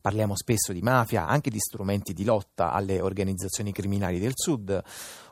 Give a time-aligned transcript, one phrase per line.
[0.00, 4.82] Parliamo spesso di mafia, anche di strumenti di lotta alle organizzazioni criminali del Sud.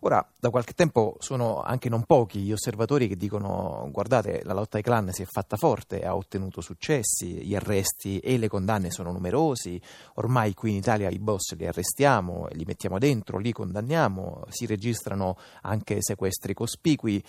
[0.00, 4.76] Ora, da qualche tempo sono anche non pochi gli osservatori che dicono guardate, la lotta
[4.76, 9.10] ai clan si è fatta forte, ha ottenuto successi, gli arresti e le condanne sono
[9.10, 9.80] numerosi,
[10.14, 15.36] ormai qui in Italia i boss li arrestiamo, li mettiamo dentro, li condanniamo, si registrano
[15.62, 17.24] anche sequestri cospicui.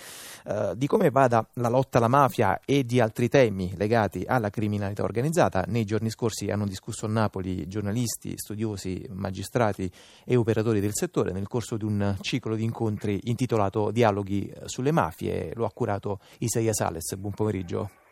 [0.46, 5.04] Eh, di come vada la lotta alla mafia e di altri temi legati alla criminalità
[5.04, 7.29] organizzata, nei giorni scorsi hanno discusso a Napoli
[7.68, 9.90] giornalisti, studiosi, magistrati
[10.26, 15.54] e operatori del settore nel corso di un ciclo di incontri intitolato Dialoghi sulle mafie.
[15.56, 17.16] Lo ha curato Isaia Sales.
[17.16, 18.09] Buon pomeriggio.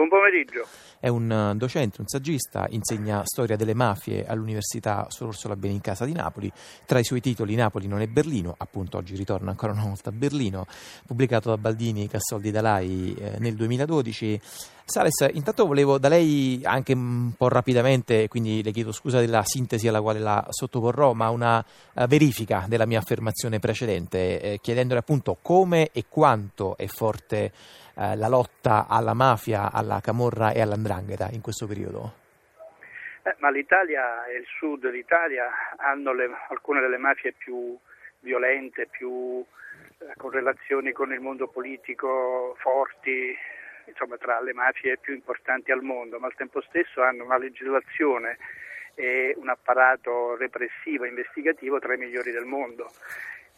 [0.00, 0.66] Buon pomeriggio.
[0.98, 6.50] È un eh, docente, un saggista, insegna storia delle mafie all'Università Sor Benincasa di Napoli.
[6.86, 10.12] Tra i suoi titoli Napoli non è Berlino, appunto oggi ritorna ancora una volta a
[10.12, 10.64] Berlino,
[11.06, 14.40] pubblicato da Baldini Cassoldi Dalai eh, nel 2012.
[14.90, 19.86] Sales, intanto volevo da lei anche un po' rapidamente, quindi le chiedo scusa della sintesi
[19.86, 25.36] alla quale la sottoporrò, ma una uh, verifica della mia affermazione precedente, eh, chiedendole appunto
[25.40, 27.52] come e quanto è forte
[28.00, 32.14] eh, la lotta alla mafia, alla camorra e all'andrangheta in questo periodo?
[33.22, 37.76] Eh, ma l'Italia e il sud d'Italia hanno le, alcune delle mafie più
[38.20, 39.44] violente, più
[39.98, 43.36] eh, con relazioni con il mondo politico forti,
[43.84, 48.38] insomma tra le mafie più importanti al mondo, ma al tempo stesso hanno una legislazione
[48.94, 52.90] e un apparato repressivo e investigativo tra i migliori del mondo.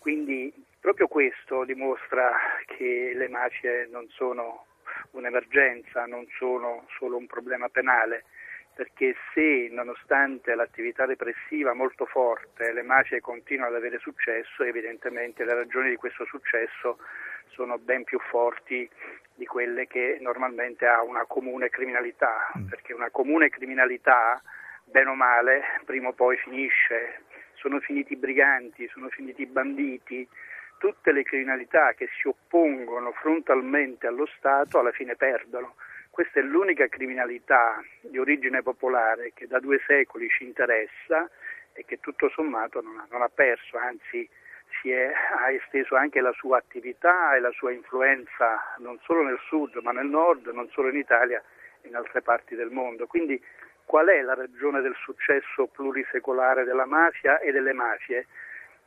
[0.02, 2.32] Quindi proprio questo dimostra
[2.66, 4.66] che le mafie non sono
[5.12, 8.24] un'emergenza, non sono solo un problema penale,
[8.74, 15.54] perché se nonostante l'attività repressiva molto forte le mafie continuano ad avere successo, evidentemente le
[15.54, 16.98] ragioni di questo successo
[17.50, 18.90] sono ben più forti
[19.36, 22.66] di quelle che normalmente ha una comune criminalità, mm.
[22.66, 24.42] perché una comune criminalità,
[24.82, 27.22] bene o male, prima o poi finisce
[27.62, 30.28] sono finiti i briganti, sono finiti i banditi,
[30.78, 35.76] tutte le criminalità che si oppongono frontalmente allo Stato alla fine perdono.
[36.10, 41.30] Questa è l'unica criminalità di origine popolare che da due secoli ci interessa
[41.72, 44.28] e che tutto sommato non ha, non ha perso, anzi
[44.82, 49.76] è, ha esteso anche la sua attività e la sua influenza non solo nel sud
[49.76, 51.40] ma nel nord, non solo in Italia
[51.82, 53.06] in altre parti del mondo.
[53.06, 53.40] Quindi
[53.84, 58.26] qual è la ragione del successo plurisecolare della mafia e delle mafie?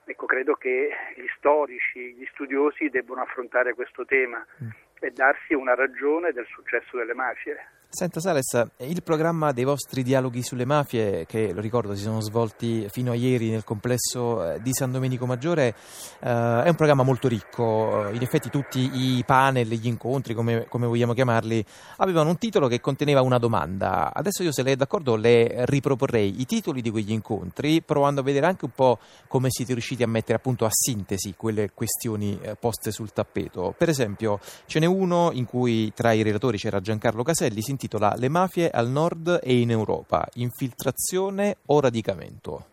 [0.05, 4.69] Ecco, credo che gli storici, gli studiosi debbano affrontare questo tema mm.
[4.99, 7.57] e darsi una ragione del successo delle mafie.
[7.95, 12.89] Senta Sales, il programma dei vostri dialoghi sulle mafie, che lo ricordo si sono svolti
[12.89, 15.73] fino a ieri nel complesso eh, di San Domenico Maggiore,
[16.19, 18.09] eh, è un programma molto ricco.
[18.11, 21.63] In effetti tutti i panel, gli incontri, come, come, vogliamo chiamarli,
[21.95, 24.11] avevano un titolo che conteneva una domanda.
[24.13, 28.23] Adesso io, se lei è d'accordo, le riproporrei i titoli di quegli incontri, provando a
[28.25, 32.57] vedere anche un po' come siete riusciti a mettere appunto a sintesi quelle questioni eh,
[32.57, 33.73] poste sul tappeto.
[33.77, 38.15] Per esempio, ce n'è uno in cui tra i relatori c'era Giancarlo Caselli, si intitola
[38.17, 42.65] Le mafie al nord e in Europa, infiltrazione o radicamento?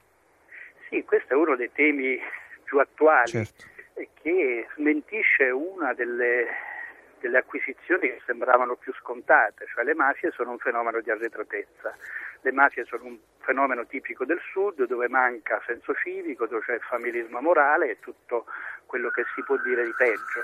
[0.89, 2.19] Sì, questo è uno dei temi
[2.65, 3.65] più attuali certo.
[4.23, 6.47] che smentisce una delle,
[7.21, 11.94] delle acquisizioni che sembravano più scontate, cioè le mafie sono un fenomeno di arretratezza.
[12.44, 17.41] Le mafie sono un fenomeno tipico del sud dove manca senso civico, dove c'è familismo
[17.41, 18.47] morale e tutto
[18.87, 20.43] quello che si può dire di peggio.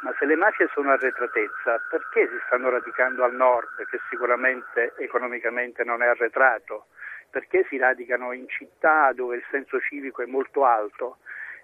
[0.00, 5.84] Ma se le mafie sono arretratezza, perché si stanno radicando al nord, che sicuramente economicamente
[5.84, 6.86] non è arretrato?
[7.30, 11.18] Perché si radicano in città dove il senso civico è molto alto?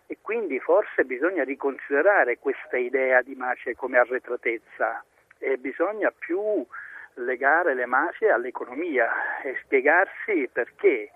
[0.07, 5.03] E quindi forse bisogna riconsiderare questa idea di mafie come arretratezza
[5.39, 6.65] e bisogna più
[7.15, 11.13] legare le mafie all'economia e spiegarsi perché eh,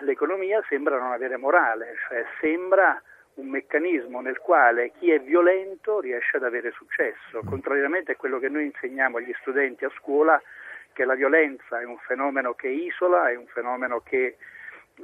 [0.00, 3.00] l'economia sembra non avere morale, cioè sembra
[3.36, 8.48] un meccanismo nel quale chi è violento riesce ad avere successo, contrariamente a quello che
[8.48, 10.40] noi insegniamo agli studenti a scuola,
[10.92, 14.36] che la violenza è un fenomeno che isola, è un fenomeno che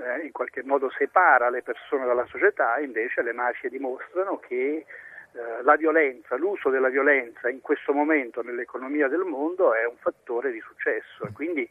[0.01, 4.87] eh, in qualche modo separa le persone dalla società, invece le mafie dimostrano che
[5.35, 10.51] eh, la violenza, l'uso della violenza in questo momento nell'economia del mondo è un fattore
[10.51, 11.27] di successo.
[11.27, 11.69] E quindi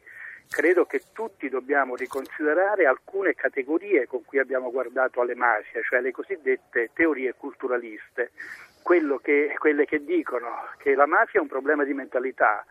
[0.52, 6.12] credo che tutti dobbiamo riconsiderare alcune categorie con cui abbiamo guardato alle mafie, cioè le
[6.12, 8.32] cosiddette teorie culturaliste,
[9.22, 12.64] che, quelle che dicono che la mafia è un problema di mentalità,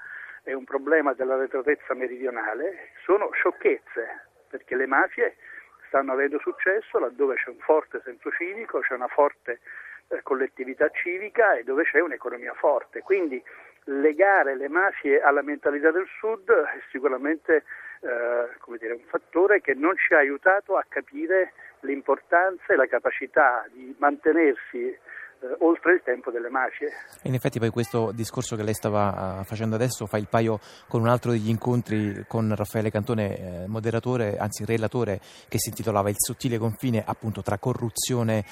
[0.43, 5.35] è un problema della retratezza meridionale, sono sciocchezze, perché le mafie
[5.87, 9.59] stanno avendo successo laddove c'è un forte senso civico, c'è una forte
[10.23, 13.01] collettività civica e dove c'è un'economia forte.
[13.01, 13.41] Quindi
[13.85, 17.63] legare le mafie alla mentalità del sud è sicuramente
[18.01, 23.65] eh, dire, un fattore che non ci ha aiutato a capire l'importanza e la capacità
[23.71, 24.95] di mantenersi
[25.41, 26.89] eh, oltre il tempo delle mafie.
[27.23, 31.01] In effetti poi questo discorso che lei stava uh, facendo adesso fa il paio con
[31.01, 36.15] un altro degli incontri con Raffaele Cantone, eh, moderatore, anzi relatore, che si intitolava Il
[36.17, 38.45] sottile confine appunto tra corruzione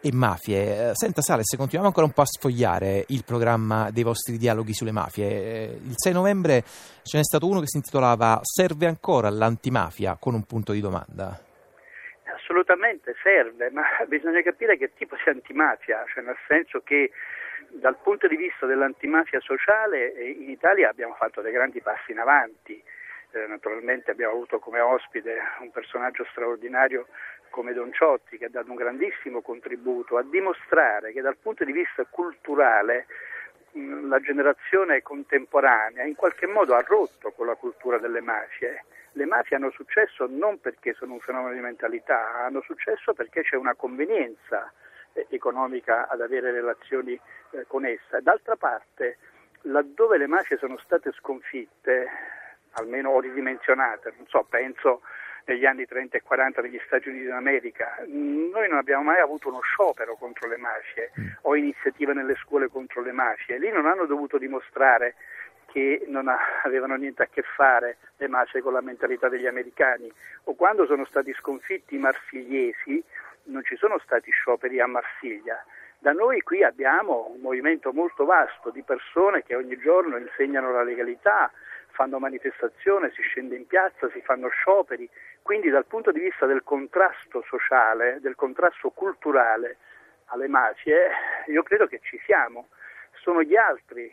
[0.00, 0.90] e mafie.
[0.90, 4.92] Eh, senta Sales, continuiamo ancora un po' a sfogliare il programma dei vostri dialoghi sulle
[4.92, 5.26] mafie.
[5.26, 6.62] Eh, il 6 novembre
[7.02, 11.52] ce n'è stato uno che si intitolava Serve ancora l'antimafia con un punto di domanda
[12.44, 17.10] assolutamente serve, ma bisogna capire che tipo di antimafia, cioè nel senso che
[17.70, 22.18] dal punto di vista dell'antimafia sociale eh, in Italia abbiamo fatto dei grandi passi in
[22.18, 22.82] avanti.
[23.32, 27.08] Eh, naturalmente abbiamo avuto come ospite un personaggio straordinario
[27.50, 31.72] come Don Ciotti che ha dato un grandissimo contributo a dimostrare che dal punto di
[31.72, 33.06] vista culturale
[33.72, 39.26] mh, la generazione contemporanea in qualche modo ha rotto con la cultura delle mafie le
[39.26, 43.74] mafie hanno successo non perché sono un fenomeno di mentalità, hanno successo perché c'è una
[43.74, 44.72] convenienza
[45.12, 47.18] eh, economica ad avere relazioni
[47.50, 48.20] eh, con essa.
[48.20, 49.18] D'altra parte,
[49.62, 52.08] laddove le mafie sono state sconfitte,
[52.72, 55.02] almeno o ridimensionate, non so, penso
[55.46, 59.60] negli anni 30 e 40 negli Stati Uniti d'America, noi non abbiamo mai avuto uno
[59.60, 61.26] sciopero contro le mafie mm.
[61.42, 65.14] o iniziative nelle scuole contro le mafie, lì non hanno dovuto dimostrare
[65.74, 66.30] che non
[66.62, 70.10] avevano niente a che fare le mafie con la mentalità degli americani
[70.44, 73.02] o quando sono stati sconfitti i marsigliesi
[73.46, 75.62] non ci sono stati scioperi a Marsiglia.
[75.98, 80.82] Da noi qui abbiamo un movimento molto vasto di persone che ogni giorno insegnano la
[80.82, 81.50] legalità,
[81.90, 85.08] fanno manifestazione, si scende in piazza, si fanno scioperi,
[85.42, 89.76] quindi dal punto di vista del contrasto sociale, del contrasto culturale
[90.26, 91.10] alle mafie,
[91.46, 92.68] io credo che ci siamo.
[93.20, 94.10] Sono gli altri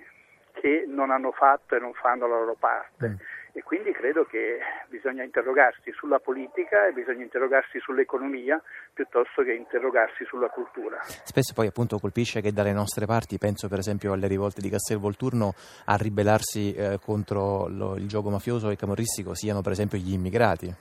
[0.54, 3.08] che non hanno fatto e non fanno la loro parte.
[3.08, 3.16] Mm.
[3.54, 8.62] E quindi credo che bisogna interrogarsi sulla politica e bisogna interrogarsi sull'economia
[8.94, 11.00] piuttosto che interrogarsi sulla cultura.
[11.02, 15.00] Spesso poi appunto colpisce che dalle nostre parti, penso per esempio alle rivolte di Castel
[15.00, 15.54] Volturno,
[15.86, 20.74] a ribellarsi eh, contro lo, il gioco mafioso e camorristico siano per esempio gli immigrati.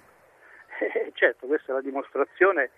[0.81, 2.71] Eh, certo, questa è la dimostrazione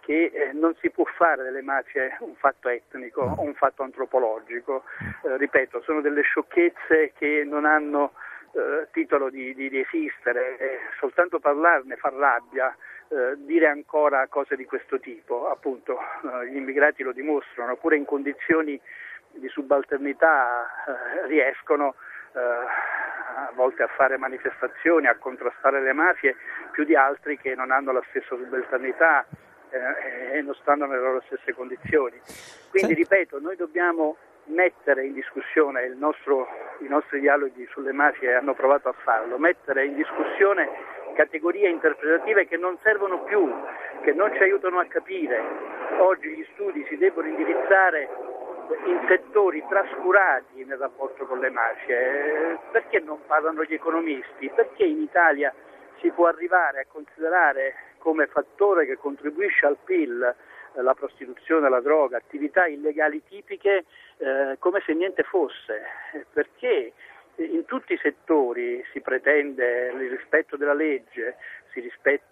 [0.00, 4.84] che eh, non si può fare delle mafie un fatto etnico o un fatto antropologico.
[5.24, 8.12] Eh, ripeto, sono delle sciocchezze che non hanno
[8.52, 12.74] eh, titolo di, di, di esistere, soltanto parlarne fa rabbia.
[13.08, 18.06] Eh, dire ancora cose di questo tipo, appunto eh, gli immigrati lo dimostrano, pure in
[18.06, 18.80] condizioni
[19.32, 21.94] di subalternità eh, riescono
[22.34, 26.34] a volte a fare manifestazioni, a contrastare le mafie,
[26.70, 29.26] più di altri che non hanno la stessa subalternità
[29.72, 32.20] eh, e non stanno nelle loro stesse condizioni.
[32.70, 36.46] Quindi, ripeto, noi dobbiamo mettere in discussione nostro,
[36.80, 40.68] i nostri dialoghi sulle mafie hanno provato a farlo, mettere in discussione
[41.14, 43.48] categorie interpretative che non servono più,
[44.02, 45.40] che non ci aiutano a capire.
[45.98, 48.08] Oggi gli studi si debbono indirizzare
[48.86, 52.58] in settori trascurati nel rapporto con le mafie.
[52.70, 54.50] Perché non parlano gli economisti?
[54.54, 55.52] Perché in Italia
[56.00, 60.20] si può arrivare a considerare come fattore che contribuisce al PIL
[60.74, 63.84] eh, la prostituzione, la droga, attività illegali tipiche
[64.16, 65.82] eh, come se niente fosse,
[66.32, 66.92] perché
[67.36, 71.36] in tutti i settori si pretende il rispetto della legge,
[71.72, 72.24] si, rispet-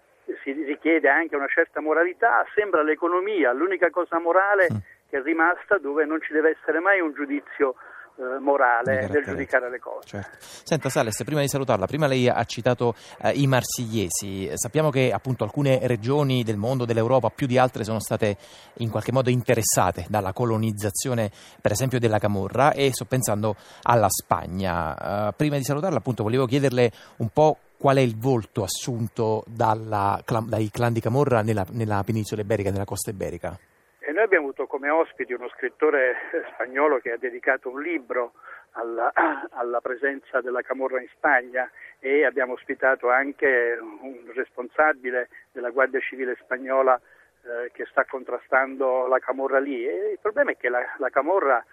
[0.43, 4.77] si richiede anche una certa moralità, sembra l'economia l'unica cosa morale mm.
[5.09, 7.75] che è rimasta dove non ci deve essere mai un giudizio
[8.17, 10.07] eh, morale nel giudicare le cose.
[10.07, 10.37] Certo.
[10.39, 15.43] Senta Sales, prima di salutarla, prima lei ha citato eh, i marsigliesi, sappiamo che appunto
[15.43, 18.37] alcune regioni del mondo, dell'Europa, più di altre sono state
[18.77, 25.27] in qualche modo interessate dalla colonizzazione per esempio della Camorra e sto pensando alla Spagna.
[25.27, 30.21] Uh, prima di salutarla appunto volevo chiederle un po' qual è il volto assunto dalla,
[30.45, 33.57] dai clan di Camorra nella, nella penisola iberica, nella costa iberica.
[34.03, 36.15] E noi abbiamo avuto come ospiti uno scrittore
[36.53, 38.33] spagnolo che ha dedicato un libro
[38.71, 39.13] alla,
[39.53, 46.35] alla, presenza della Camorra in Spagna e abbiamo ospitato anche un responsabile della Guardia Civile
[46.41, 46.99] spagnola
[47.43, 49.87] eh, che sta contrastando la Camorra lì.
[49.87, 51.63] E il problema è che la, la Camorra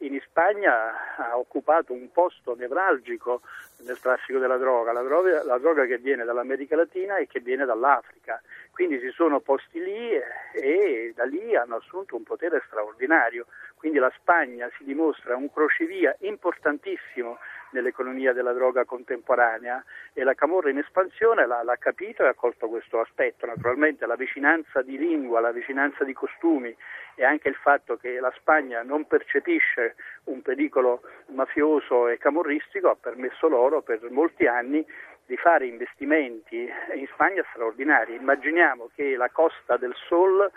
[0.00, 3.42] in Spagna ha occupato un posto nevralgico
[3.84, 7.64] nel traffico della droga, la droga, la droga che viene dall'America Latina e che viene
[7.64, 8.40] dall'Africa.
[8.70, 10.10] Quindi si sono posti lì
[10.54, 13.46] e da lì hanno assunto un potere straordinario.
[13.76, 17.38] Quindi la Spagna si dimostra un crocevia importantissimo
[17.74, 22.68] nell'economia della droga contemporanea e la Camorra in espansione l'ha, l'ha, capito e ha colto
[22.68, 23.44] questo aspetto.
[23.44, 26.74] Naturalmente la vicinanza di lingua, la vicinanza di costumi
[27.16, 32.96] e anche il fatto che la Spagna non percepisce un pericolo mafioso e camorristico ha
[32.96, 34.86] permesso loro per molti anni
[35.26, 38.14] di fare investimenti in Spagna straordinari.
[38.14, 40.50] Immaginiamo che la Costa del Sol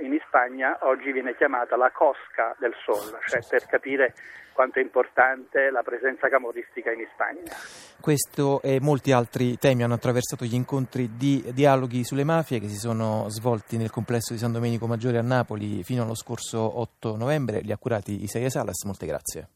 [0.00, 4.14] in Spagna oggi viene chiamata la Cosca del Sol, cioè per capire
[4.52, 7.52] quanto è importante la presenza camoristica in Spagna.
[8.00, 12.76] Questo e molti altri temi hanno attraversato gli incontri di dialoghi sulle mafie che si
[12.76, 17.60] sono svolti nel complesso di San Domenico Maggiore a Napoli fino allo scorso 8 novembre.
[17.60, 19.48] Li ha curati Isaia Salas, molte grazie.